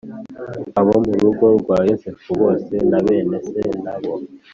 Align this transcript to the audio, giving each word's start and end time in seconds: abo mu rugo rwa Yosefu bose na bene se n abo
abo 0.79 0.93
mu 1.05 1.13
rugo 1.21 1.45
rwa 1.61 1.77
Yosefu 1.89 2.29
bose 2.41 2.73
na 2.89 2.99
bene 3.05 3.37
se 3.49 3.61
n 3.83 3.85
abo 3.93 4.13